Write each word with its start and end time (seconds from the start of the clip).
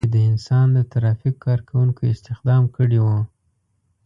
چې 0.05 0.09
د 0.15 0.17
انسان 0.29 0.67
د 0.73 0.79
ترافیک 0.91 1.35
کار 1.45 1.59
کوونکو 1.69 2.01
استخدام 2.13 2.63
کړي 2.75 2.99
وو. 3.03 3.17